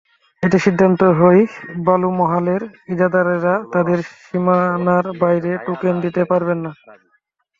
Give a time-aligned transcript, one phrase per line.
[0.43, 1.41] এতে সিদ্ধান্ত হয়,
[1.85, 2.61] বালুমহালের
[2.89, 6.71] ইজারাদারেরা তাঁদের সীমানার বাইরে টোকেন দিতে পারবেন না।